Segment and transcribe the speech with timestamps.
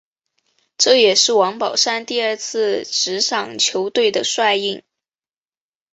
[0.79, 4.81] 这也是王宝山第二次执掌球队的帅印。